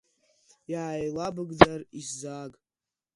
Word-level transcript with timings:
Иааилабыгӡазар, 0.71 1.81
исзааг. 1.99 2.51